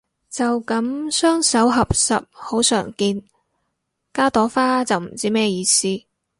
[0.31, 3.21] 就噉雙手合十好常見，
[4.11, 5.87] 加朵花就唔知咩意思